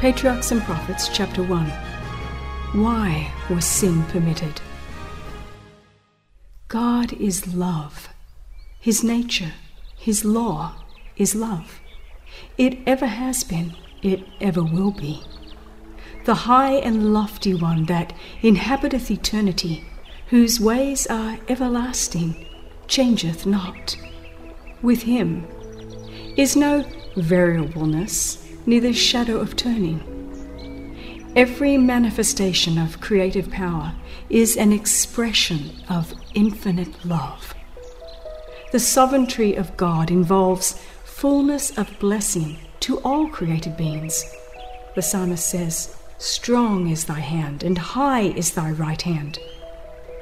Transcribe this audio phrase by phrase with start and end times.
[0.00, 1.70] Patriarchs and Prophets, chapter 1.
[2.74, 4.60] Why was sin permitted?
[6.68, 8.10] God is love.
[8.78, 9.54] His nature,
[9.96, 10.74] His law
[11.16, 11.80] is love.
[12.58, 15.22] It ever has been, it ever will be.
[16.26, 19.82] The high and lofty one that inhabiteth eternity,
[20.28, 22.46] whose ways are everlasting,
[22.86, 23.96] changeth not.
[24.82, 25.46] With Him
[26.36, 26.84] is no
[27.16, 30.02] variableness, neither shadow of turning.
[31.36, 33.94] Every manifestation of creative power
[34.28, 37.54] is an expression of infinite love.
[38.72, 44.24] The sovereignty of God involves fullness of blessing to all created beings.
[44.94, 49.38] The psalmist says, Strong is thy hand, and high is thy right hand.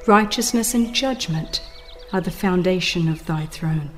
[0.05, 1.61] Righteousness and judgment
[2.13, 3.89] are the foundation of thy throne.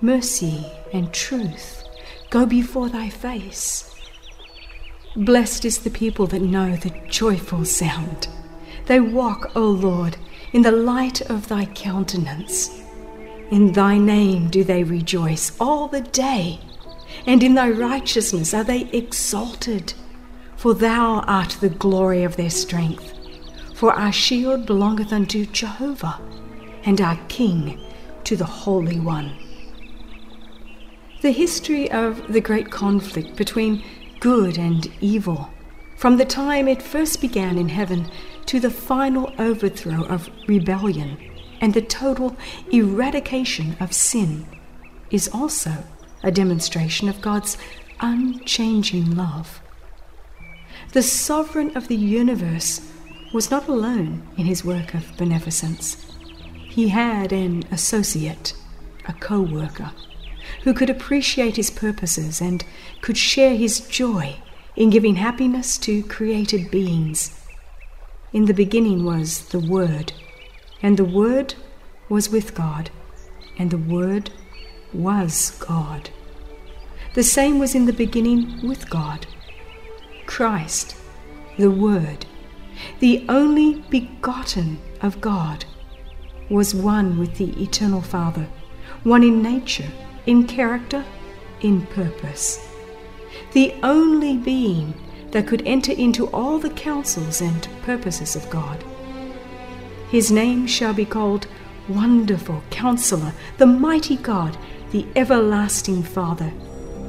[0.00, 1.81] Mercy and truth
[2.32, 3.94] go before thy face.
[5.14, 8.26] Blessed is the people that know the joyful sound.
[8.86, 10.16] They walk, O Lord,
[10.54, 12.70] in the light of thy countenance.
[13.50, 16.58] In thy name do they rejoice all the day,
[17.26, 19.92] and in thy righteousness are they exalted.
[20.56, 23.12] For thou art the glory of their strength.
[23.74, 26.18] For our shield belongeth unto Jehovah,
[26.84, 27.78] and our King
[28.24, 29.36] to the Holy One.
[31.22, 33.84] The history of the great conflict between
[34.18, 35.50] good and evil,
[35.96, 38.10] from the time it first began in heaven
[38.46, 41.16] to the final overthrow of rebellion
[41.60, 42.36] and the total
[42.72, 44.46] eradication of sin,
[45.12, 45.84] is also
[46.24, 47.56] a demonstration of God's
[48.00, 49.62] unchanging love.
[50.92, 52.80] The sovereign of the universe
[53.32, 56.04] was not alone in his work of beneficence.
[56.68, 58.54] He had an associate,
[59.06, 59.92] a co worker
[60.62, 62.64] who could appreciate his purposes and
[63.00, 64.36] could share his joy
[64.76, 67.38] in giving happiness to created beings.
[68.32, 70.12] In the beginning was the Word,
[70.82, 71.54] and the Word
[72.08, 72.90] was with God,
[73.58, 74.30] and the Word
[74.92, 76.10] was God.
[77.14, 79.26] The same was in the beginning with God.
[80.26, 80.96] Christ,
[81.58, 82.24] the Word,
[83.00, 85.64] the only begotten of God,
[86.48, 88.48] was one with the Eternal Father,
[89.02, 89.90] one in nature
[90.26, 91.04] in character,
[91.60, 92.68] in purpose.
[93.52, 94.94] The only being
[95.30, 98.84] that could enter into all the counsels and purposes of God.
[100.10, 101.46] His name shall be called
[101.88, 104.56] Wonderful Counselor, the Mighty God,
[104.90, 106.52] the Everlasting Father,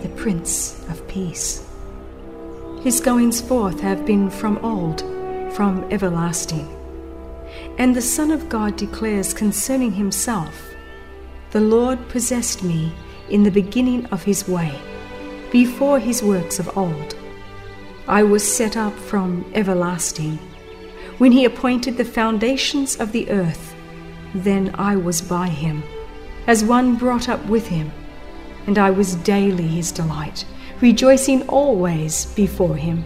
[0.01, 1.67] the Prince of Peace.
[2.81, 5.01] His goings forth have been from old,
[5.53, 6.67] from everlasting.
[7.77, 10.73] And the Son of God declares concerning himself
[11.51, 12.91] the Lord possessed me
[13.29, 14.73] in the beginning of his way,
[15.51, 17.15] before his works of old.
[18.07, 20.37] I was set up from everlasting.
[21.17, 23.75] When he appointed the foundations of the earth,
[24.35, 25.83] then I was by him,
[26.47, 27.91] as one brought up with him,
[28.67, 30.45] and I was daily his delight,
[30.81, 33.05] rejoicing always before him.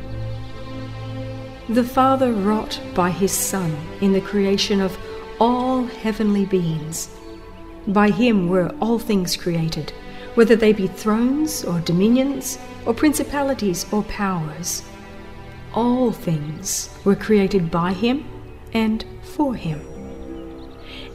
[1.70, 4.98] The Father wrought by his Son in the creation of
[5.40, 7.10] all heavenly beings
[7.88, 9.94] by him were all things created,
[10.38, 14.84] whether they be thrones or dominions or principalities or powers.
[15.74, 18.24] All things were created by him
[18.72, 19.82] and for him.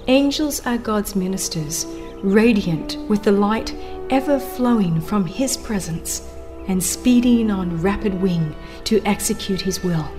[0.09, 1.87] Angels are God's ministers,
[2.25, 3.73] radiant with the light
[4.11, 6.29] ever flowing from his presence
[6.67, 10.11] and speeding on rapid wing to execute his will.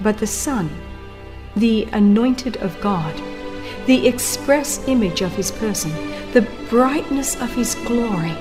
[0.00, 0.70] But the Son,
[1.56, 3.20] the anointed of God,
[3.86, 5.90] the express image of his person,
[6.32, 8.34] the brightness of his glory,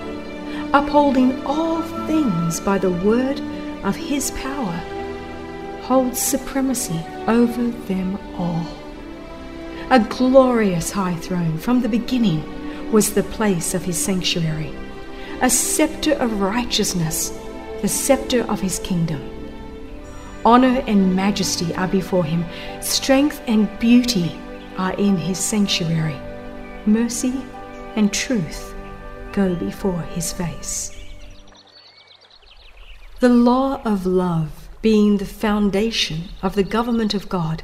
[0.72, 3.42] upholding all things by the word
[3.84, 4.78] of his power,
[5.82, 8.66] holds supremacy over them all.
[9.90, 14.74] A glorious high throne from the beginning was the place of his sanctuary,
[15.42, 17.38] a scepter of righteousness,
[17.82, 19.22] the scepter of his kingdom.
[20.46, 22.46] Honor and majesty are before him,
[22.82, 24.40] strength and beauty
[24.78, 26.20] are in his sanctuary.
[26.86, 27.34] Mercy
[27.96, 28.74] and truth
[29.34, 30.98] go before his face.
[33.20, 37.64] The law of love being the foundation of the government of God,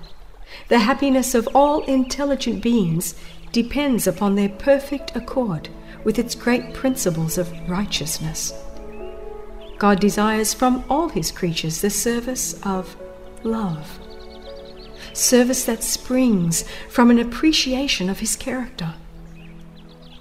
[0.68, 3.15] the happiness of all intelligent beings
[3.51, 5.69] depends upon their perfect accord
[6.03, 8.53] with its great principles of righteousness.
[9.80, 12.95] God desires from all his creatures the service of
[13.44, 14.00] love
[15.18, 18.94] service that springs from an appreciation of his character.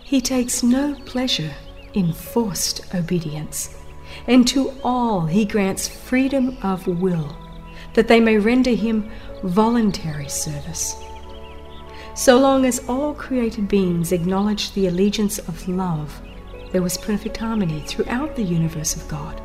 [0.06, 1.50] He takes no pleasure
[1.92, 3.74] in forced obedience.
[4.26, 7.36] and to all he grants freedom of will,
[7.94, 9.10] that they may render him
[9.42, 10.96] voluntary service.
[12.14, 16.20] So long as all created beings acknowledged the allegiance of love,
[16.72, 19.40] there was perfect harmony throughout the universe of God.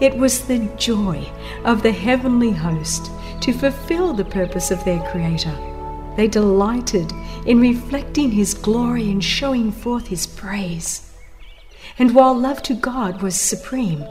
[0.00, 1.26] It was the joy
[1.64, 3.10] of the heavenly host
[3.40, 5.56] to fulfill the purpose of their Creator.
[6.18, 7.12] They delighted
[7.46, 11.12] in reflecting His glory and showing forth His praise.
[11.96, 14.04] And while love to God was supreme,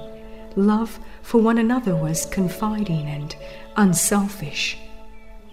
[0.55, 3.35] love for one another was confiding and
[3.75, 4.77] unselfish.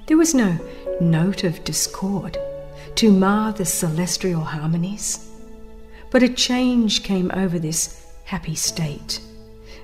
[0.07, 0.57] There was no
[1.01, 2.39] note of discord
[2.95, 5.29] to mar the celestial harmonies.
[6.13, 9.21] But a change came over this happy state.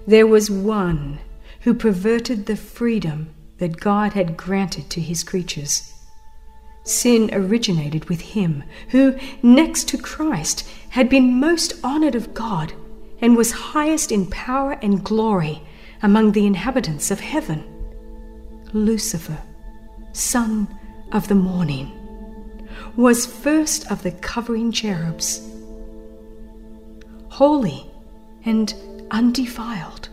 [0.07, 1.19] There was one
[1.63, 5.93] who perverted the freedom that God had granted to his creatures.
[6.91, 12.73] Sin originated with him who, next to Christ, had been most honored of God
[13.21, 15.63] and was highest in power and glory
[16.03, 17.63] among the inhabitants of heaven.
[18.73, 19.39] Lucifer,
[20.13, 20.67] son
[21.13, 21.93] of the morning,
[22.97, 25.49] was first of the covering cherubs,
[27.29, 27.89] holy
[28.45, 28.75] and
[29.13, 30.10] undefiled.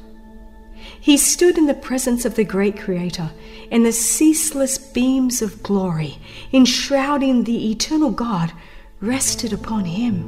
[1.08, 3.32] He stood in the presence of the great Creator,
[3.72, 6.18] and the ceaseless beams of glory,
[6.52, 8.52] enshrouding the eternal God,
[9.00, 10.26] rested upon him.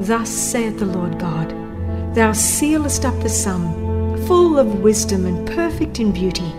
[0.00, 1.50] Thus saith the Lord God
[2.14, 6.50] Thou sealest up the sum, full of wisdom and perfect in beauty.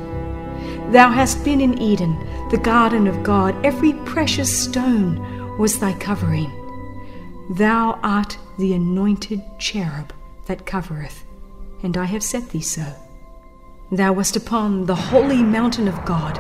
[0.92, 2.16] Thou hast been in Eden,
[2.52, 6.52] the garden of God, every precious stone was thy covering.
[7.50, 10.14] Thou art the anointed cherub
[10.46, 11.24] that covereth,
[11.84, 12.86] and I have set thee so.
[13.92, 16.36] Thou wast upon the holy mountain of God.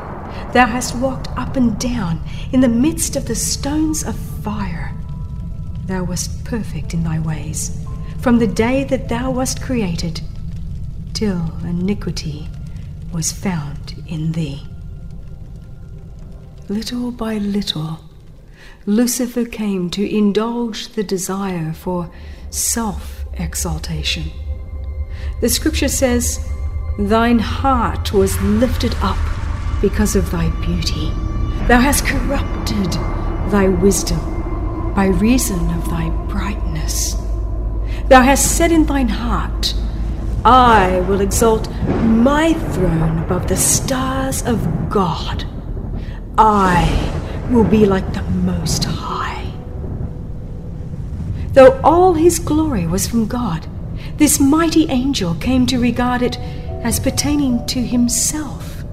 [0.53, 2.21] Thou hast walked up and down
[2.51, 4.94] in the midst of the stones of fire.
[5.86, 7.83] Thou wast perfect in thy ways,
[8.19, 10.21] from the day that thou wast created,
[11.13, 12.47] till iniquity
[13.12, 14.63] was found in thee.
[16.68, 18.00] Little by little,
[18.86, 22.12] Lucifer came to indulge the desire for
[22.51, 24.31] self exaltation.
[25.41, 26.45] The scripture says,
[26.97, 29.18] Thine heart was lifted up
[29.81, 31.12] because of thy beauty.
[31.68, 32.91] Thou hast corrupted
[33.50, 37.15] thy wisdom by reason of thy brightness.
[38.09, 39.74] Thou hast said in thine heart,
[40.44, 41.71] I will exalt
[42.03, 45.45] my throne above the stars of God.
[46.38, 49.53] I will be like the Most High.
[51.53, 53.69] Though all his glory was from God,
[54.19, 56.38] this mighty angel came to regard it
[56.83, 58.83] as pertaining to himself.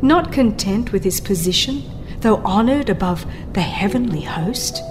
[0.00, 1.82] Not content with his position,
[2.20, 4.82] though honored above the heavenly host,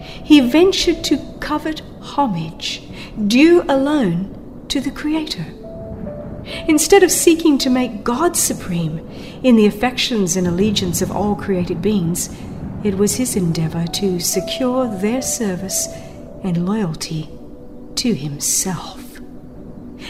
[0.00, 2.82] he ventured to covet homage
[3.28, 5.46] due alone to the Creator.
[6.66, 8.98] Instead of seeking to make God supreme
[9.44, 12.34] in the affections and allegiance of all created beings,
[12.82, 15.86] it was his endeavor to secure their service
[16.42, 17.30] and loyalty
[17.94, 19.03] to himself.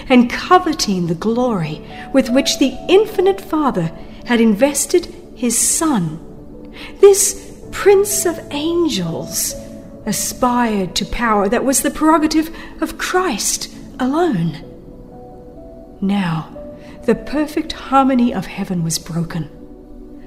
[0.08, 3.92] And coveting the glory with which the infinite Father
[4.26, 9.54] had invested his Son, this Prince of Angels
[10.06, 14.62] aspired to power that was the prerogative of Christ alone.
[16.00, 16.50] Now,
[17.04, 19.50] the perfect harmony of heaven was broken.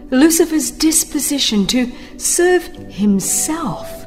[0.10, 4.06] Lucifer's disposition to serve himself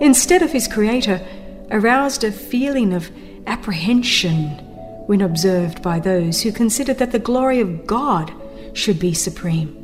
[0.00, 1.24] instead of his Creator
[1.70, 3.10] aroused a feeling of
[3.46, 4.71] apprehension
[5.06, 8.32] when observed by those who considered that the glory of God
[8.72, 9.78] should be supreme.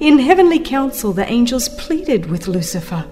[0.00, 3.06] In heavenly council, the angels pleaded with Lucifer.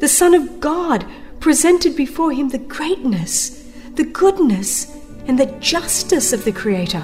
[0.00, 1.06] The Son of God
[1.40, 3.62] presented before him the greatness,
[3.94, 4.94] the goodness,
[5.26, 7.02] and the justice of the Creator,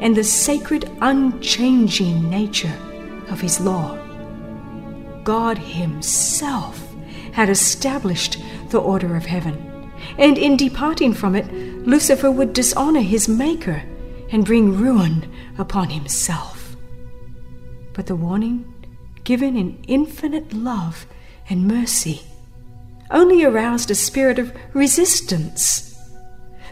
[0.00, 2.74] and the sacred, unchanging nature
[3.28, 3.96] of His law.
[5.24, 6.82] God Himself
[7.32, 8.38] had established
[8.70, 9.75] the order of heaven,
[10.18, 11.52] and in departing from it,
[11.86, 13.82] Lucifer would dishonor his Maker
[14.30, 16.76] and bring ruin upon himself.
[17.92, 18.72] But the warning,
[19.24, 21.06] given in infinite love
[21.48, 22.22] and mercy,
[23.10, 25.86] only aroused a spirit of resistance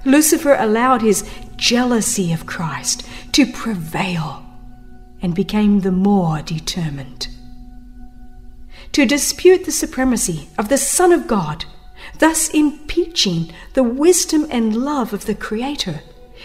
[0.04, 4.44] Lucifer allowed his jealousy of Christ to prevail
[5.22, 7.28] and became the more determined.
[8.92, 11.64] To dispute the supremacy of the Son of God,
[12.18, 16.00] thus impeaching the wisdom and love of the Creator,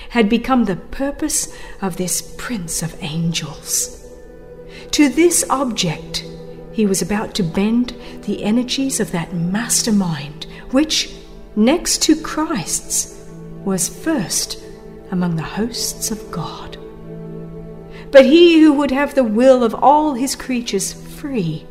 [0.10, 4.06] had become the purpose of this Prince of Angels.
[4.92, 6.26] To this object,
[6.72, 11.14] he was about to bend the energies of that mastermind which,
[11.56, 13.30] next to Christ's,
[13.66, 14.64] was first
[15.12, 16.78] among the hosts of God.
[18.12, 21.66] But he who would have the will of all his creatures free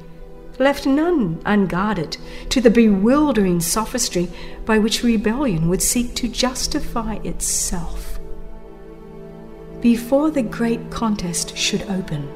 [0.58, 2.16] left none unguarded
[2.50, 4.28] to the bewildering sophistry
[4.64, 8.18] by which rebellion would seek to justify itself.
[9.80, 12.28] Before the great contest should open,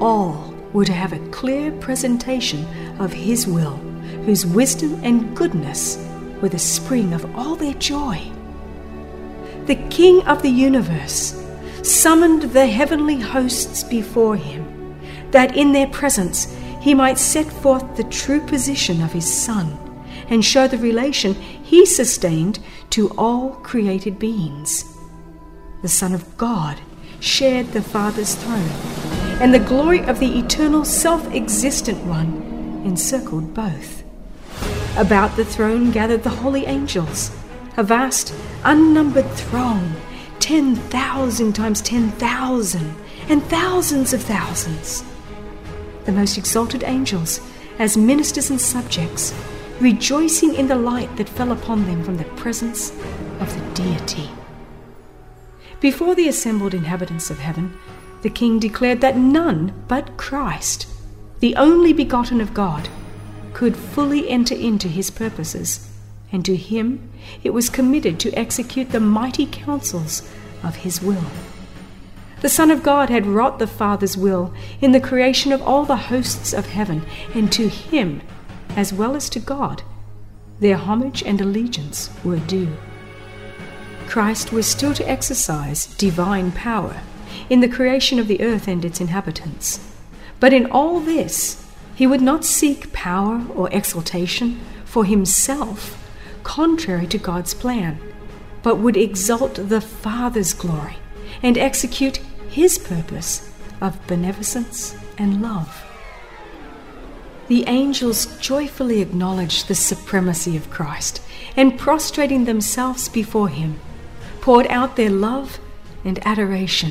[0.00, 2.64] all were to have a clear presentation
[3.00, 3.76] of His will,
[4.24, 5.98] whose wisdom and goodness
[6.40, 8.30] were the spring of all their joy.
[9.66, 11.44] The King of the universe
[11.82, 14.96] summoned the heavenly hosts before him,
[15.30, 19.78] that in their presence he might set forth the true position of his Son
[20.28, 22.58] and show the relation he sustained
[22.90, 24.84] to all created beings.
[25.82, 26.78] The Son of God
[27.20, 28.70] shared the Father's throne,
[29.40, 34.04] and the glory of the eternal self existent one encircled both.
[34.96, 37.30] About the throne gathered the holy angels,
[37.76, 39.94] a vast, unnumbered throng,
[40.40, 42.94] ten thousand times ten thousand,
[43.28, 45.04] and thousands of thousands
[46.08, 47.38] the most exalted angels,
[47.78, 49.34] as ministers and subjects,
[49.78, 52.92] rejoicing in the light that fell upon them from the presence
[53.40, 54.30] of the deity.
[55.80, 57.76] Before the assembled inhabitants of heaven,
[58.22, 60.86] the king declared that none but Christ,
[61.40, 62.88] the only begotten of God,
[63.52, 65.90] could fully enter into his purposes,
[66.32, 67.10] and to him
[67.44, 70.26] it was committed to execute the mighty counsels
[70.62, 71.26] of his will.
[72.40, 75.96] The Son of God had wrought the Father's will in the creation of all the
[75.96, 77.04] hosts of heaven,
[77.34, 78.22] and to him,
[78.76, 79.82] as well as to God,
[80.60, 82.76] their homage and allegiance were due.
[84.06, 87.00] Christ was still to exercise divine power
[87.50, 89.80] in the creation of the earth and its inhabitants.
[90.40, 91.64] But in all this,
[91.94, 95.96] he would not seek power or exaltation for himself,
[96.44, 97.98] contrary to God's plan,
[98.62, 100.96] but would exalt the Father's glory
[101.42, 102.20] and execute
[102.58, 105.84] his purpose of beneficence and love.
[107.46, 111.22] The angels joyfully acknowledged the supremacy of Christ
[111.56, 113.78] and, prostrating themselves before him,
[114.40, 115.60] poured out their love
[116.04, 116.90] and adoration.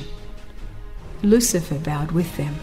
[1.22, 2.56] Lucifer bowed with them,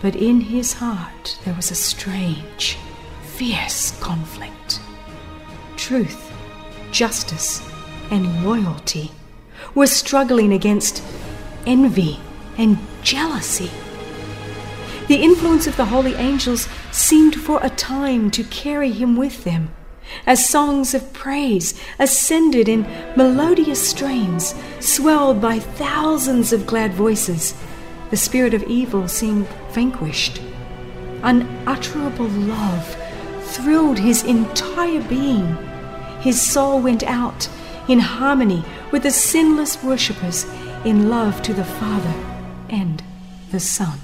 [0.00, 2.76] but in his heart there was a strange,
[3.22, 4.80] fierce conflict.
[5.76, 6.32] Truth,
[6.90, 7.62] justice,
[8.10, 9.12] and loyalty
[9.76, 11.04] were struggling against
[11.66, 12.18] envy,
[12.58, 13.70] and jealousy.
[15.08, 19.70] The influence of the holy angels seemed for a time to carry him with them,
[20.26, 27.54] as songs of praise ascended in melodious strains, swelled by thousands of glad voices.
[28.10, 30.40] The spirit of evil seemed vanquished.
[31.22, 32.96] Unutterable love
[33.42, 35.56] thrilled his entire being.
[36.20, 37.48] His soul went out
[37.88, 40.46] in harmony with the sinless worshippers
[40.84, 42.31] in love to the Father
[42.72, 43.02] and
[43.52, 44.00] the Son.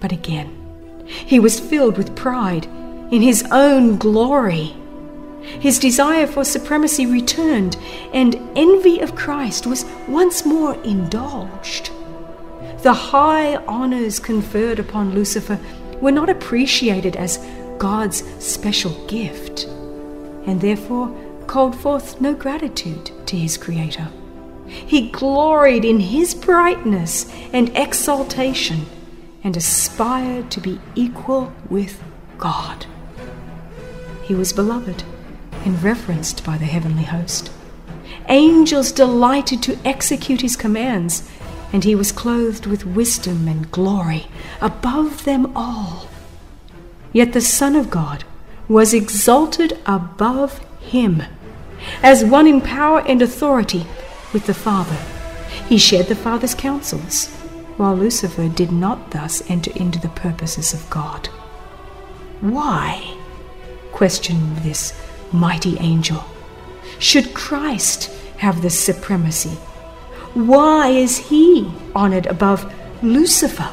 [0.00, 2.64] But again, he was filled with pride
[3.12, 4.74] in his own glory.
[5.42, 7.76] His desire for supremacy returned,
[8.12, 11.90] and envy of Christ was once more indulged.
[12.82, 15.60] The high honors conferred upon Lucifer
[16.00, 17.38] were not appreciated as
[17.78, 19.64] God's special gift,
[20.46, 21.14] and therefore
[21.46, 24.08] called forth no gratitude to his Creator.
[24.72, 28.86] He gloried in his brightness and exaltation
[29.44, 32.02] and aspired to be equal with
[32.38, 32.86] God.
[34.22, 35.04] He was beloved
[35.64, 37.50] and reverenced by the heavenly host.
[38.28, 41.28] Angels delighted to execute his commands,
[41.72, 44.26] and he was clothed with wisdom and glory
[44.60, 46.08] above them all.
[47.12, 48.24] Yet the Son of God
[48.68, 51.22] was exalted above him,
[52.02, 53.86] as one in power and authority
[54.32, 54.98] with the Father.
[55.68, 57.28] He shared the Father's counsels,
[57.76, 61.28] while Lucifer did not thus enter into the purposes of God.
[62.40, 63.16] Why?
[63.92, 64.98] questioned this
[65.32, 66.24] mighty angel.
[66.98, 69.56] Should Christ have the supremacy?
[70.34, 72.72] Why is he honored above
[73.02, 73.70] Lucifer?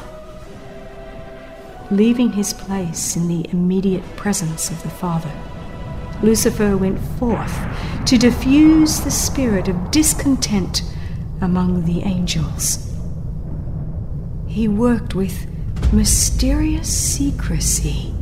[1.90, 5.32] Leaving his place in the immediate presence of the Father,
[6.22, 7.56] Lucifer went forth
[8.06, 10.82] to diffuse the spirit of discontent
[11.40, 12.94] among the angels.
[14.46, 15.46] He worked with
[15.92, 18.14] mysterious secrecy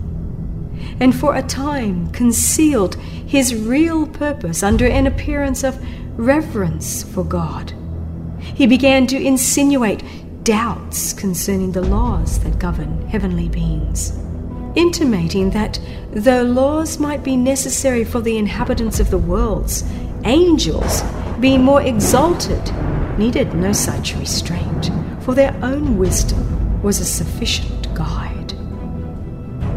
[1.01, 5.79] and for a time concealed his real purpose under an appearance of
[6.19, 7.73] reverence for God.
[8.41, 10.03] He began to insinuate
[10.45, 14.13] doubts concerning the laws that govern heavenly beings.
[14.79, 15.79] Intimating that
[16.13, 19.83] though laws might be necessary for the inhabitants of the worlds,
[20.25, 21.03] angels,
[21.41, 22.63] being more exalted,
[23.19, 28.55] needed no such restraint, for their own wisdom was a sufficient guide.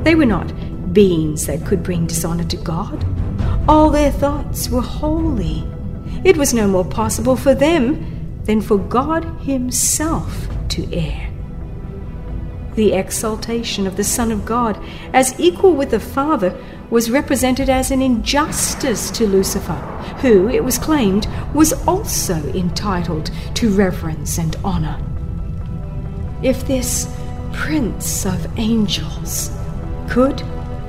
[0.04, 0.54] They were not
[0.94, 3.04] beings that could bring dishonor to God.
[3.68, 5.68] All their thoughts were holy.
[6.24, 11.31] It was no more possible for them than for God Himself to err.
[12.76, 14.82] The exaltation of the Son of God
[15.14, 16.58] as equal with the Father
[16.90, 19.76] was represented as an injustice to Lucifer,
[20.22, 25.00] who, it was claimed, was also entitled to reverence and honor.
[26.42, 27.14] If this
[27.52, 29.52] Prince of Angels
[30.10, 30.44] could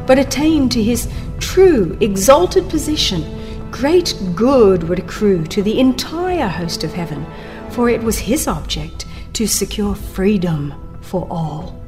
[0.06, 1.08] but attain to his
[1.38, 7.26] true exalted position, great good would accrue to the entire host of heaven,
[7.70, 11.78] for it was his object to secure freedom for all.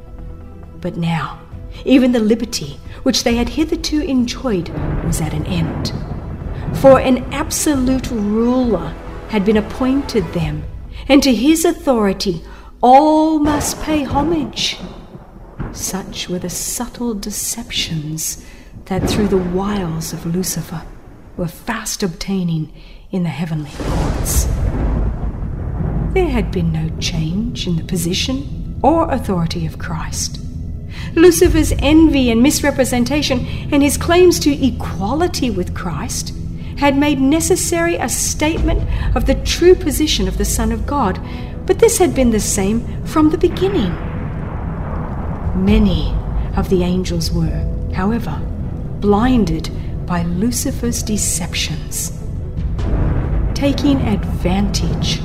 [0.81, 1.41] But now,
[1.83, 4.69] even the liberty which they had hitherto enjoyed
[5.03, 5.93] was at an end.
[6.77, 8.93] For an absolute ruler
[9.29, 10.63] had been appointed them,
[11.07, 12.43] and to his authority
[12.81, 14.77] all must pay homage.
[15.71, 18.45] Such were the subtle deceptions
[18.85, 20.83] that through the wiles of Lucifer
[21.37, 22.71] were fast obtaining
[23.11, 24.45] in the heavenly courts.
[26.13, 30.39] There had been no change in the position or authority of Christ.
[31.15, 36.33] Lucifer's envy and misrepresentation and his claims to equality with Christ
[36.77, 38.83] had made necessary a statement
[39.15, 41.19] of the true position of the Son of God,
[41.65, 43.93] but this had been the same from the beginning.
[45.63, 46.13] Many
[46.57, 48.41] of the angels were, however,
[48.99, 49.69] blinded
[50.05, 52.11] by Lucifer's deceptions,
[53.53, 55.21] taking advantage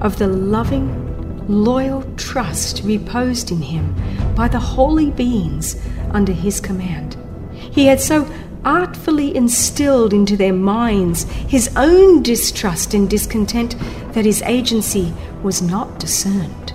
[0.00, 1.03] of the loving
[1.48, 3.94] loyal trust reposed in him
[4.34, 5.76] by the holy beings
[6.10, 7.16] under his command.
[7.52, 8.26] He had so
[8.64, 13.76] artfully instilled into their minds his own distrust and discontent
[14.12, 16.72] that his agency was not discerned.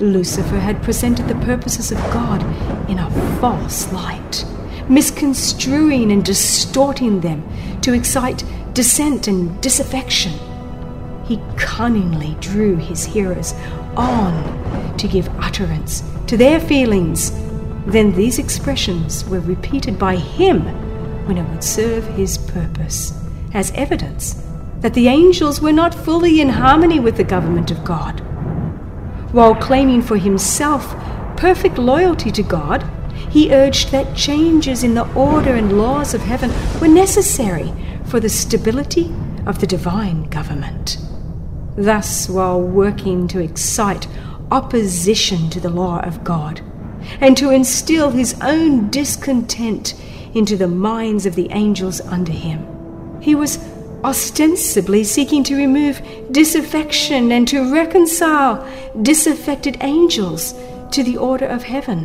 [0.00, 2.42] Lucifer had presented the purposes of God
[2.90, 4.44] in a false light,
[4.88, 7.42] misconstruing and distorting them
[7.80, 8.44] to excite
[8.74, 10.32] dissent and disaffection
[11.26, 13.54] he cunningly drew his hearers
[13.96, 17.32] on to give utterance to their feelings.
[17.86, 20.62] Then these expressions were repeated by him
[21.26, 23.12] when it would serve his purpose,
[23.54, 24.42] as evidence
[24.80, 28.20] that the angels were not fully in harmony with the government of God.
[29.32, 30.94] While claiming for himself
[31.36, 32.88] perfect loyalty to God,
[33.30, 37.72] he urged that changes in the order and laws of heaven were necessary
[38.04, 39.12] for the stability
[39.46, 40.98] of the divine government.
[41.76, 44.08] Thus, while working to excite
[44.50, 46.62] opposition to the law of God,
[47.20, 49.94] and to instill his own discontent
[50.34, 53.58] into the minds of the angels under him, he was
[54.04, 58.66] ostensibly seeking to remove disaffection and to reconcile
[59.02, 60.54] disaffected angels
[60.92, 62.04] to the order of heaven,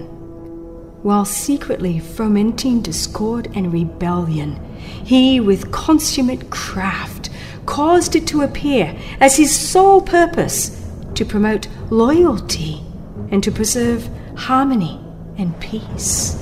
[1.03, 4.59] while secretly fomenting discord and rebellion.
[4.77, 7.29] He, with consummate craft,
[7.71, 10.77] caused it to appear as his sole purpose
[11.15, 12.83] to promote loyalty
[13.31, 14.99] and to preserve harmony
[15.37, 16.33] and peace.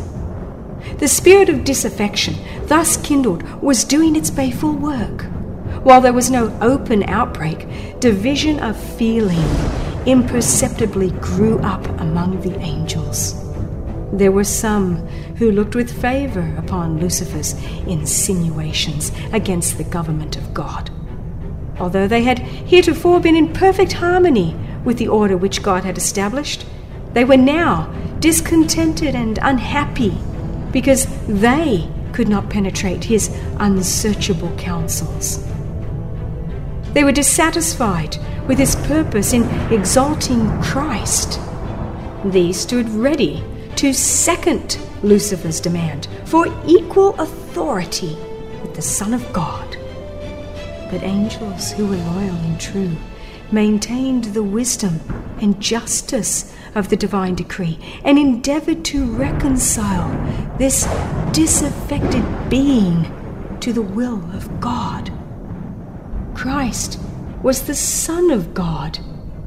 [0.97, 5.21] The spirit of disaffection, thus kindled, was doing its baleful work.
[5.83, 9.47] While there was no open outbreak, division of feeling
[10.07, 13.35] imperceptibly grew up among the angels.
[14.11, 14.95] There were some
[15.37, 17.53] who looked with favor upon Lucifer's
[17.85, 20.89] insinuations against the government of God
[21.79, 26.65] although they had heretofore been in perfect harmony with the order which God had established,
[27.13, 30.17] they were now discontented and unhappy
[30.71, 35.45] because they could not penetrate his unsearchable counsels.
[36.93, 41.39] They were dissatisfied with his purpose in exalting Christ.
[42.25, 43.43] These stood ready
[43.75, 48.17] to second Lucifer's demand for equal authority
[48.61, 49.77] with the Son of God.
[50.89, 52.95] But angels who were loyal and true
[53.51, 54.99] maintained the wisdom
[55.39, 60.09] and justice of the divine decree and endeavored to reconcile
[60.57, 60.87] this
[61.31, 63.05] disaffected being
[63.59, 65.11] to the will of God.
[66.33, 66.99] Christ
[67.43, 68.99] was the Son of God.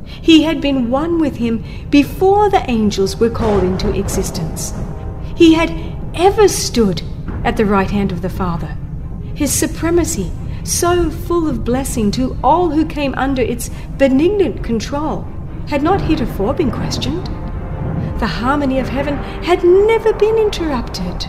[0.05, 4.73] He had been one with him before the angels were called into existence.
[5.37, 5.73] He had
[6.15, 7.03] ever stood
[7.45, 8.77] at the right hand of the Father.
[9.35, 10.31] His supremacy
[10.65, 15.27] so full of blessing to all who came under its benignant control,
[15.69, 17.27] had not heretofore been questioned.
[18.21, 21.27] The harmony of heaven had never been interrupted.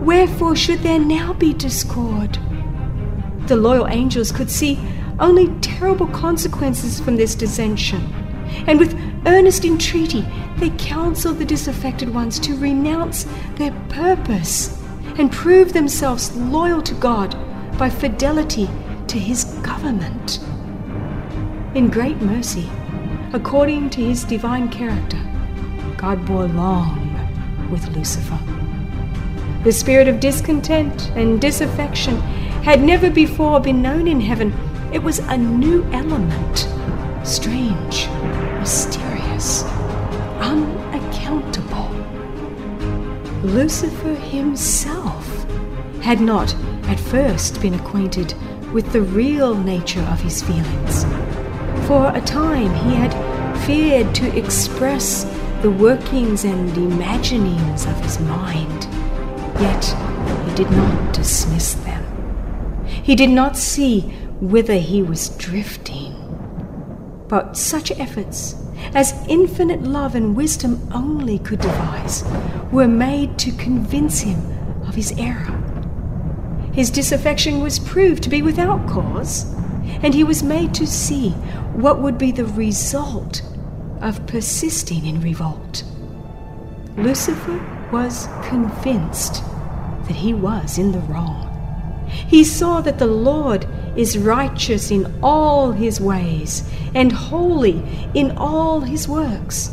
[0.00, 2.38] Wherefore should there now be discord?
[3.46, 4.78] The loyal angels could see
[5.18, 8.00] only terrible consequences from this dissension,
[8.66, 10.24] and with earnest entreaty
[10.58, 14.80] they counseled the disaffected ones to renounce their purpose
[15.18, 17.34] and prove themselves loyal to God
[17.80, 18.68] by fidelity
[19.06, 20.38] to his government.
[21.74, 22.68] In great mercy,
[23.32, 25.16] according to his divine character,
[25.96, 27.00] God bore long
[27.70, 28.38] with Lucifer.
[29.64, 32.16] The spirit of discontent and disaffection
[32.68, 34.52] had never before been known in heaven.
[34.92, 36.68] It was a new element,
[37.24, 38.08] strange,
[38.58, 39.64] mysterious,
[40.38, 41.88] unaccountable.
[43.42, 45.46] Lucifer himself
[46.02, 46.54] had not
[46.90, 48.34] at first been acquainted
[48.72, 51.04] with the real nature of his feelings.
[51.86, 53.14] For a time he had
[53.64, 55.22] feared to express
[55.62, 58.88] the workings and imaginings of his mind,
[59.60, 59.84] yet
[60.48, 62.04] he did not dismiss them.
[62.86, 64.00] He did not see
[64.40, 66.16] whither he was drifting.
[67.28, 68.56] But such efforts
[68.94, 72.24] as infinite love and wisdom only could devise
[72.72, 74.40] were made to convince him
[74.88, 75.59] of his error.
[76.80, 79.44] His disaffection was proved to be without cause,
[80.02, 81.32] and he was made to see
[81.74, 83.42] what would be the result
[84.00, 85.84] of persisting in revolt.
[86.96, 87.60] Lucifer
[87.92, 89.44] was convinced
[90.06, 92.06] that he was in the wrong.
[92.08, 98.80] He saw that the Lord is righteous in all his ways and holy in all
[98.80, 99.70] his works,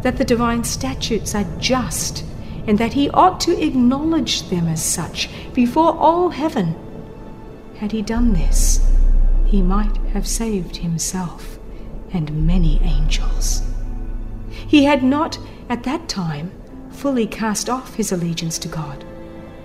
[0.00, 2.24] that the divine statutes are just,
[2.70, 6.76] and that he ought to acknowledge them as such before all heaven.
[7.78, 8.88] Had he done this,
[9.44, 11.58] he might have saved himself
[12.12, 13.62] and many angels.
[14.48, 15.36] He had not,
[15.68, 16.52] at that time,
[16.92, 19.04] fully cast off his allegiance to God,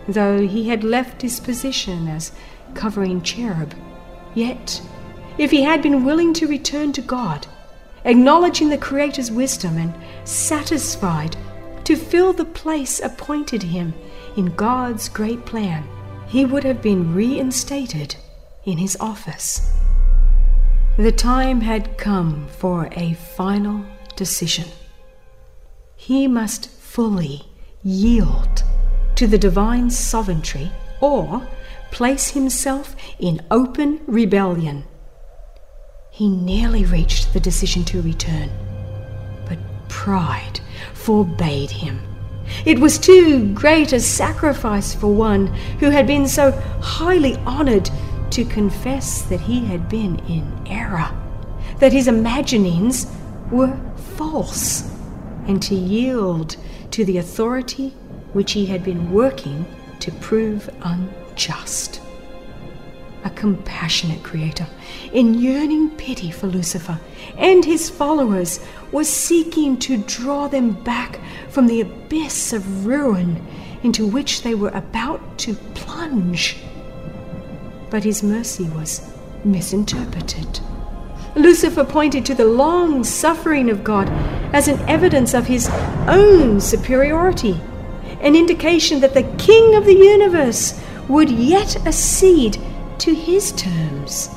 [0.08, 2.32] though he had left his position as
[2.74, 3.76] covering cherub.
[4.34, 4.82] Yet,
[5.38, 7.46] if he had been willing to return to God,
[8.04, 9.94] acknowledging the Creator's wisdom and
[10.28, 11.38] satisfied
[11.86, 13.94] to fill the place appointed him
[14.36, 15.88] in God's great plan,
[16.28, 18.16] he would have been reinstated
[18.66, 19.72] in his office.
[20.98, 24.66] The time had come for a final decision.
[25.96, 27.44] He must fully
[27.84, 28.64] yield
[29.16, 30.72] to the divine sovereignty
[31.02, 31.48] or
[31.92, 34.86] place himself in open rebellion.
[36.12, 38.50] He nearly reached the decision to return,
[39.48, 40.62] but pride
[40.94, 42.00] forbade him.
[42.66, 45.48] It was too great a sacrifice for one
[45.80, 47.90] who had been so highly honored
[48.32, 51.10] to confess that he had been in error,
[51.80, 53.08] that his imaginings
[53.52, 53.78] were
[54.16, 54.92] false,
[55.48, 56.58] and to yield
[56.92, 57.90] to the authority
[58.34, 59.66] which he had been working
[60.00, 62.02] to prove unjust
[63.26, 64.68] a compassionate creator,
[65.12, 67.00] in yearning pity for Lucifer
[67.38, 68.60] and his followers,
[68.92, 73.44] was seeking to draw them back from the abyss of ruin
[73.82, 76.58] into which they were about to plunge.
[77.90, 79.12] But his mercy was
[79.44, 80.60] misinterpreted.
[81.36, 84.08] Lucifer pointed to the long suffering of God
[84.54, 85.68] as an evidence of his
[86.08, 87.60] own superiority,
[88.22, 92.58] an indication that the King of the universe would yet accede
[93.00, 94.30] to his terms.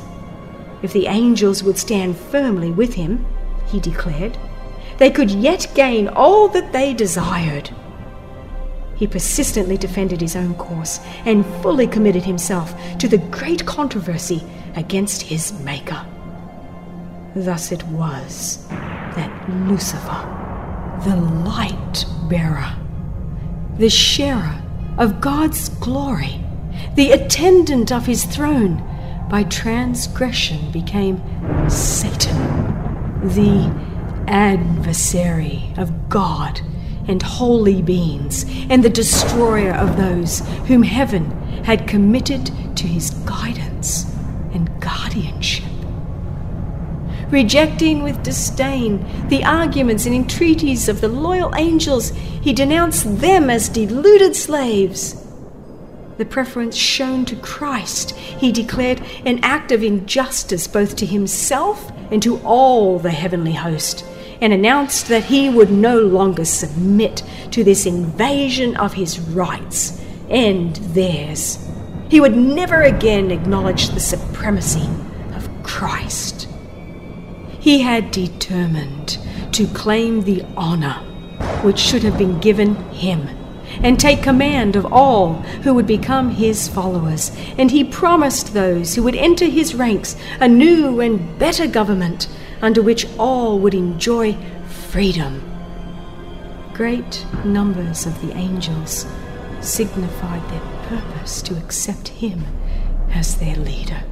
[0.83, 3.27] If the angels would stand firmly with him,
[3.67, 4.39] he declared,
[4.99, 7.71] they could yet gain all that they desired.
[8.97, 14.43] He persistently defended his own course and fully committed himself to the great controversy
[14.75, 16.05] against his Maker.
[17.37, 22.75] Thus it was that Lucifer, the light bearer,
[23.79, 24.61] the sharer
[24.99, 26.45] of God's glory,
[26.95, 28.83] the attendant of his throne,
[29.29, 31.23] by transgression became
[31.69, 32.37] Satan,
[33.23, 33.71] the
[34.27, 36.61] adversary of God
[37.07, 41.31] and holy beings, and the destroyer of those whom heaven
[41.65, 44.05] had committed to his guidance
[44.53, 45.65] and guardianship.
[47.31, 53.69] Rejecting with disdain the arguments and entreaties of the loyal angels, he denounced them as
[53.69, 55.28] deluded slaves
[56.19, 62.23] the preference shown to Christ, he declared an act of injustice both to himself and
[62.23, 64.05] to all the heavenly host,
[64.41, 70.77] and announced that he would no longer submit to this invasion of his rights and
[70.77, 71.65] theirs.
[72.09, 74.89] He would never again acknowledge the supremacy
[75.35, 76.49] of Christ.
[77.61, 79.19] He had determined
[79.53, 80.95] to claim the honor
[81.63, 83.29] which should have been given him,
[83.83, 87.31] and take command of all who would become his followers.
[87.57, 92.29] And he promised those who would enter his ranks a new and better government
[92.63, 95.43] under which all would enjoy freedom.
[96.75, 99.07] Great numbers of the angels
[99.61, 102.45] signified their purpose to accept him
[103.13, 104.03] as their leader.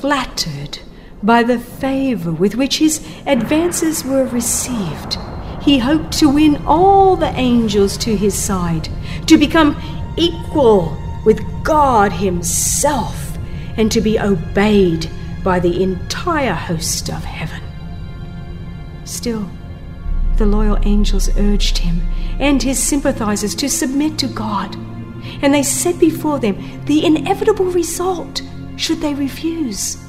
[0.00, 0.80] Flattered
[1.22, 5.18] by the favor with which his advances were received,
[5.60, 8.88] he hoped to win all the angels to his side,
[9.26, 9.80] to become
[10.16, 13.38] equal with God Himself,
[13.76, 15.08] and to be obeyed
[15.44, 17.62] by the entire host of heaven.
[19.04, 19.48] Still,
[20.36, 22.00] the loyal angels urged him
[22.38, 24.74] and his sympathizers to submit to God,
[25.42, 28.42] and they set before them the inevitable result
[28.76, 30.02] should they refuse.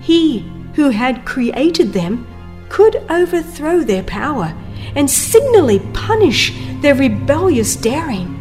[0.00, 0.40] He
[0.74, 2.26] who had created them
[2.68, 4.54] could overthrow their power
[4.94, 8.32] and signally punish their rebellious daring.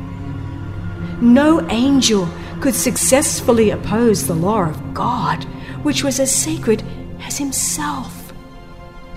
[1.22, 2.30] No angel
[2.60, 5.44] could successfully oppose the law of God,
[5.84, 6.84] which was as sacred
[7.22, 8.34] as himself.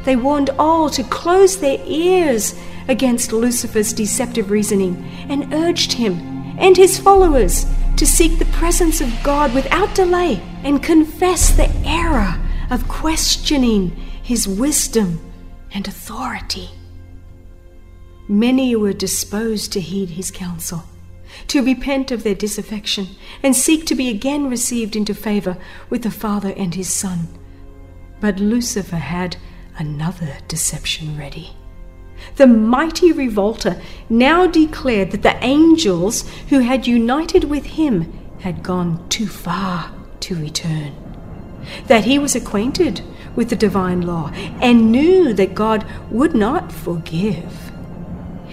[0.04, 2.54] They warned all to close their ears
[2.88, 6.14] against Lucifer's deceptive reasoning and urged him
[6.58, 12.40] and his followers to seek the presence of God without delay and confess the error
[12.70, 13.90] of questioning
[14.22, 15.20] his wisdom
[15.72, 16.70] and authority.
[18.30, 20.84] Many were disposed to heed his counsel,
[21.46, 23.08] to repent of their disaffection,
[23.42, 25.56] and seek to be again received into favor
[25.88, 27.28] with the Father and his Son.
[28.20, 29.38] But Lucifer had
[29.78, 31.56] another deception ready.
[32.36, 39.08] The mighty revolter now declared that the angels who had united with him had gone
[39.08, 40.92] too far to return,
[41.86, 43.00] that he was acquainted
[43.34, 47.67] with the divine law and knew that God would not forgive.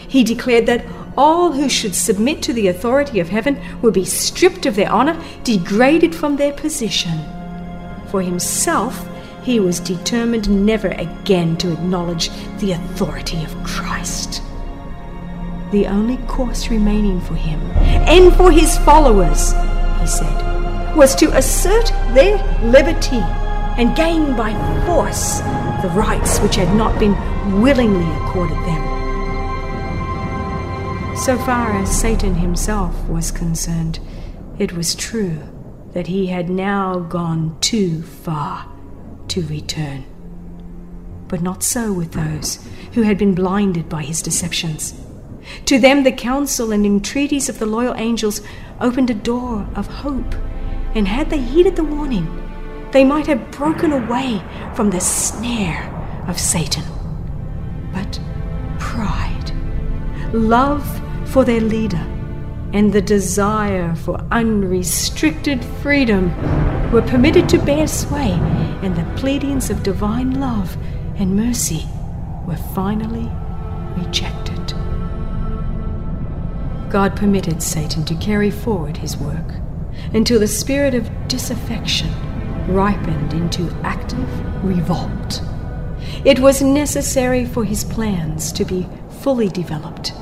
[0.08, 0.86] He declared that
[1.18, 5.22] all who should submit to the authority of heaven would be stripped of their honor,
[5.44, 7.20] degraded from their position.
[8.08, 9.08] For himself,
[9.44, 14.42] he was determined never again to acknowledge the authority of Christ.
[15.72, 17.60] The only course remaining for him
[18.08, 19.54] and for his followers,
[20.00, 23.22] he said, was to assert their liberty
[23.78, 24.54] and gain by
[24.86, 25.40] force
[25.82, 27.14] the rights which had not been
[27.62, 28.95] willingly accorded them.
[31.18, 34.00] So far as Satan himself was concerned,
[34.60, 35.40] it was true
[35.94, 38.70] that he had now gone too far
[39.30, 40.06] to return.
[41.28, 42.60] But not so with those
[42.94, 44.94] who had been blinded by his deceptions.
[45.66, 48.42] To them, the counsel and entreaties of the loyal angels
[48.82, 50.36] opened a door of hope,
[50.94, 52.28] and had they heeded the warning,
[52.92, 54.44] they might have broken away
[54.76, 55.90] from the snare
[56.28, 56.84] of Satan.
[57.94, 58.20] But
[58.78, 59.52] pride,
[60.34, 61.02] love
[61.36, 62.08] for their leader,
[62.72, 66.32] and the desire for unrestricted freedom
[66.94, 68.32] were permitted to bear sway,
[68.82, 70.78] and the pleadings of divine love
[71.18, 71.86] and mercy
[72.48, 73.30] were finally
[73.98, 74.74] rejected.
[76.90, 79.56] God permitted Satan to carry forward his work
[80.14, 82.12] until the spirit of disaffection
[82.74, 85.42] ripened into active revolt.
[86.24, 88.88] It was necessary for his plans to be
[89.20, 90.14] fully developed,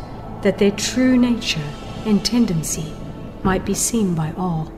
[0.44, 1.68] that their true nature
[2.06, 2.94] and tendency
[3.44, 4.72] might be seen by all.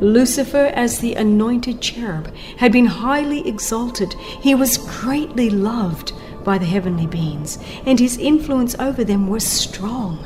[0.00, 4.14] Lucifer, as the anointed cherub, had been highly exalted.
[4.40, 6.12] He was greatly loved
[6.44, 10.18] by the heavenly beings, and his influence over them was strong.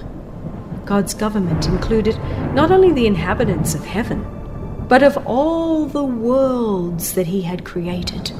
[0.85, 2.19] God's government included
[2.55, 4.27] not only the inhabitants of heaven,
[4.89, 8.33] but of all the worlds that he had created.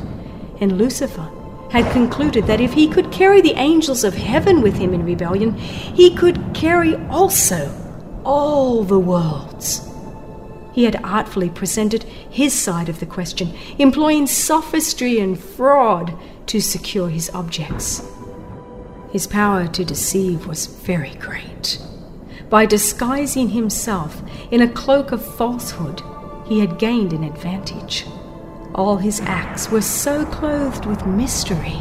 [0.61, 1.31] And Lucifer
[1.71, 5.55] had concluded that if he could carry the angels of heaven with him in rebellion,
[5.55, 7.71] he could carry also
[8.25, 9.89] all the worlds.
[10.73, 17.09] He had artfully presented his side of the question, employing sophistry and fraud to secure
[17.09, 18.03] his objects.
[19.11, 21.81] His power to deceive was very great.
[22.49, 26.03] By disguising himself in a cloak of falsehood,
[26.47, 28.07] he had gained an advantage.
[28.75, 31.81] All his acts were so clothed with mystery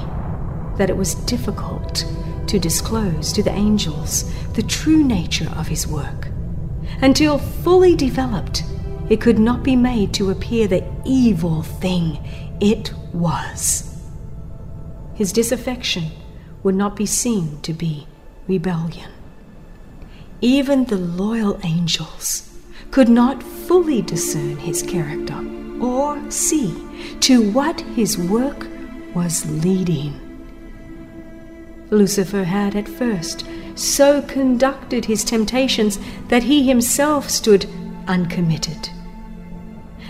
[0.78, 2.06] that it was difficult
[2.48, 6.30] to disclose to the angels the true nature of his work.
[7.02, 8.64] Until fully developed,
[9.10, 12.18] it could not be made to appear the evil thing
[12.60, 14.02] it was.
[15.14, 16.12] His disaffection
[16.64, 18.08] would not be seen to be
[18.48, 19.12] rebellion.
[20.42, 22.50] Even the loyal angels
[22.92, 25.44] could not fully discern his character
[25.82, 26.74] or see
[27.22, 28.68] to what his work
[29.14, 30.20] was leading.
[31.90, 37.66] Lucifer had at first so conducted his temptations that he himself stood
[38.08, 38.90] uncommitted.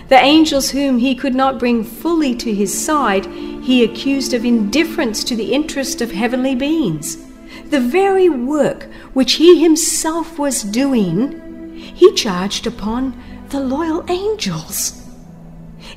[0.08, 5.22] The angels whom he could not bring fully to his side, he accused of indifference
[5.24, 7.18] to the interest of heavenly beings.
[7.66, 14.97] The very work which he himself was doing, he charged upon the loyal angels.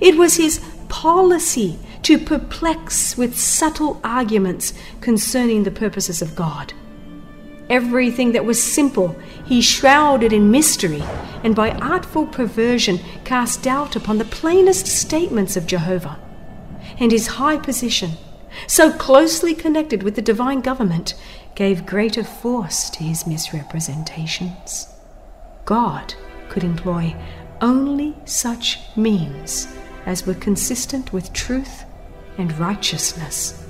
[0.02, 0.60] It was his
[0.90, 6.74] policy to perplex with subtle arguments concerning the purposes of God.
[7.70, 11.04] Everything that was simple he shrouded in mystery,
[11.44, 16.20] and by artful perversion cast doubt upon the plainest statements of Jehovah.
[17.00, 18.12] And his high position,
[18.68, 21.14] so closely connected with the divine government,
[21.54, 24.88] gave greater force to his misrepresentations.
[25.66, 26.16] God
[26.50, 27.16] could employ
[27.62, 29.68] only such means
[30.06, 31.84] as were consistent with truth
[32.38, 33.66] and righteousness.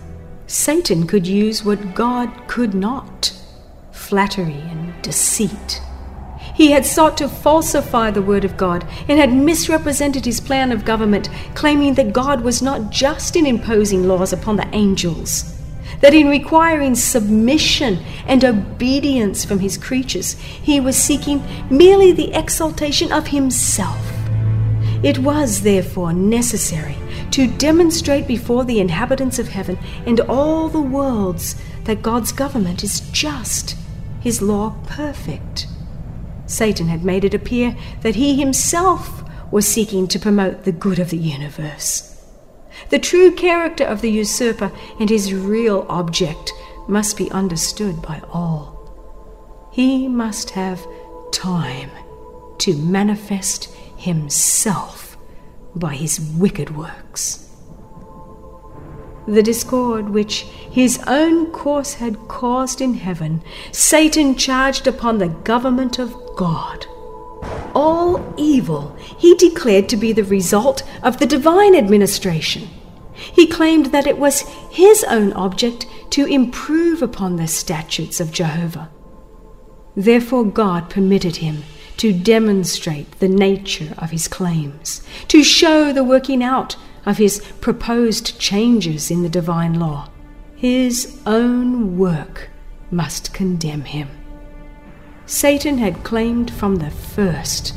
[0.48, 3.34] Satan could use what God could not
[3.92, 5.82] flattery and deceit.
[6.54, 10.86] He had sought to falsify the word of God and had misrepresented his plan of
[10.86, 15.58] government, claiming that God was not just in imposing laws upon the angels,
[16.02, 23.12] that in requiring submission and obedience from his creatures, he was seeking merely the exaltation
[23.12, 24.21] of himself.
[25.04, 26.96] It was, therefore, necessary
[27.32, 33.00] to demonstrate before the inhabitants of heaven and all the worlds that God's government is
[33.12, 33.76] just
[34.20, 35.68] his law perfect.
[36.46, 41.10] Satan had made it appear that he himself was seeking to promote the good of
[41.10, 42.08] the universe.
[42.90, 46.54] The true character of the usurper and his real object
[46.88, 49.70] must be understood by all.
[49.72, 50.86] He must have
[51.32, 51.90] time
[52.60, 55.18] to manifest himself
[55.76, 57.42] by his wicked works
[59.28, 66.00] the discord which his own course had caused in heaven, Satan charged upon the government
[66.00, 66.86] of God.
[67.74, 72.68] All evil he declared to be the result of the divine administration.
[73.14, 78.90] He claimed that it was his own object to improve upon the statutes of Jehovah.
[79.96, 81.64] Therefore, God permitted him
[82.02, 88.40] to demonstrate the nature of his claims, to show the working out of his proposed
[88.40, 90.10] changes in the divine law.
[90.56, 92.50] His own work
[92.90, 94.10] must condemn him.
[95.28, 97.76] Satan had claimed from the first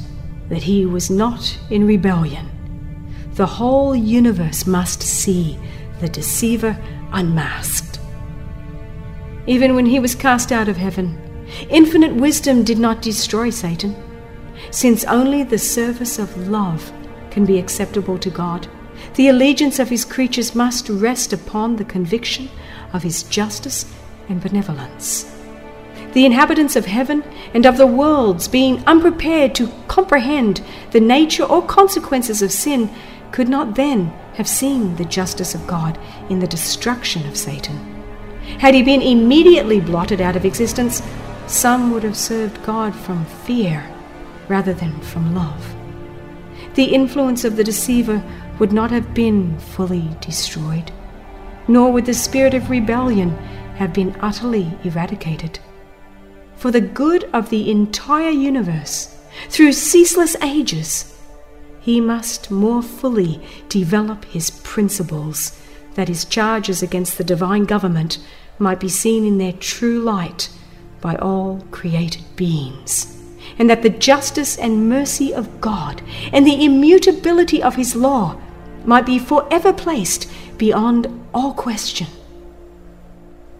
[0.48, 2.48] that he was not in rebellion.
[3.34, 5.58] The whole universe must see
[6.00, 6.78] the deceiver
[7.12, 8.00] unmasked.
[9.46, 11.20] Even when he was cast out of heaven,
[11.68, 13.94] infinite wisdom did not destroy Satan,
[14.74, 16.92] since only the service of love
[17.30, 18.66] can be acceptable to God.
[19.14, 22.48] The allegiance of his creatures must rest upon the conviction
[22.92, 23.86] of his justice
[24.28, 25.32] and benevolence.
[26.12, 27.22] The inhabitants of heaven
[27.54, 30.60] and of the worlds, being unprepared to comprehend
[30.90, 32.90] the nature or consequences of sin,
[33.30, 35.96] could not then have seen the justice of God
[36.30, 37.76] in the destruction of Satan.
[38.58, 41.00] Had he been immediately blotted out of existence,
[41.46, 43.88] some would have served God from fear
[44.48, 45.74] rather than from love.
[46.74, 48.22] The influence of the deceiver
[48.58, 50.90] would not have been fully destroyed,
[51.68, 53.30] nor would the spirit of rebellion
[53.76, 55.58] have been utterly eradicated.
[56.56, 59.16] For the good of the entire universe,
[59.48, 61.16] through ceaseless ages,
[61.80, 65.60] he must more fully develop his principles,
[65.94, 68.18] that his charges against the divine government
[68.58, 70.48] might be seen in their true light
[71.00, 73.13] by all created beings
[73.58, 78.40] and that the justice and mercy of God and the immutability of his law
[78.84, 82.06] might be forever placed beyond all question.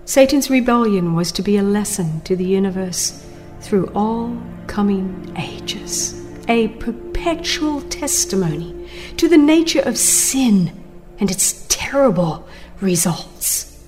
[0.04, 3.26] Satan's rebellion was to be a lesson to the universe
[3.60, 10.70] through all coming ages, a perpetual testimony to the nature of sin
[11.18, 12.46] and its terrible
[12.80, 13.82] results.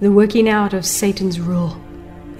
[0.00, 1.80] The working out of Satan's rule,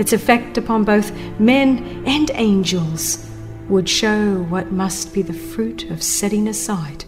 [0.01, 3.27] its effect upon both men and angels,
[3.69, 7.05] would show what must be the fruit of setting aside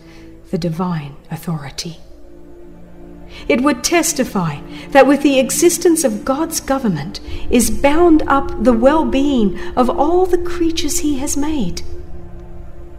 [0.50, 1.96] the divine authority.
[3.48, 7.20] It would testify that with the existence of God's government
[7.50, 11.82] is bound up the well being of all the creatures He has made.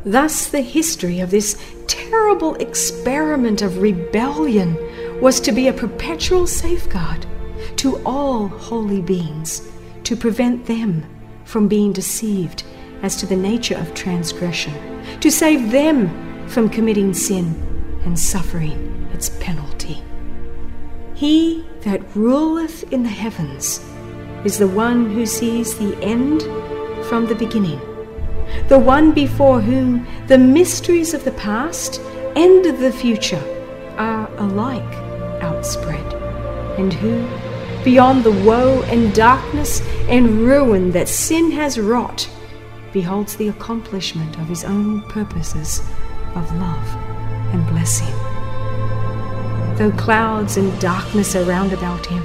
[0.03, 4.75] Thus, the history of this terrible experiment of rebellion
[5.21, 7.25] was to be a perpetual safeguard
[7.77, 9.69] to all holy beings,
[10.03, 11.05] to prevent them
[11.45, 12.63] from being deceived
[13.01, 14.73] as to the nature of transgression,
[15.19, 17.53] to save them from committing sin
[18.05, 20.01] and suffering its penalty.
[21.13, 23.79] He that ruleth in the heavens
[24.45, 26.41] is the one who sees the end
[27.05, 27.79] from the beginning,
[28.67, 31.99] the one before whom the mysteries of the past
[32.35, 33.43] and of the future
[33.97, 34.81] are alike
[35.41, 36.13] outspread,
[36.79, 37.25] and who,
[37.83, 42.29] beyond the woe and darkness and ruin that sin has wrought,
[42.91, 45.79] beholds the accomplishment of his own purposes
[46.35, 46.87] of love
[47.53, 48.13] and blessing.
[49.77, 52.23] Though clouds and darkness are round about him,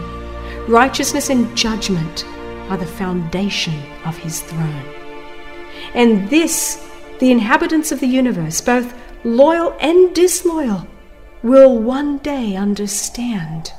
[0.68, 2.24] righteousness and judgment
[2.70, 4.84] are the foundation of his throne.
[5.94, 6.84] And this
[7.18, 8.94] the inhabitants of the universe, both
[9.24, 10.86] loyal and disloyal,
[11.42, 13.72] will one day understand.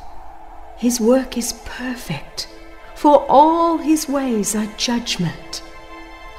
[0.79, 2.47] His work is perfect,
[2.95, 5.61] for all his ways are judgment.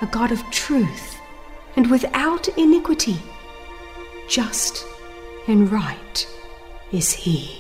[0.01, 1.19] A God of truth
[1.77, 3.19] and without iniquity,
[4.29, 4.85] just
[5.47, 6.27] and right
[6.91, 7.60] is he.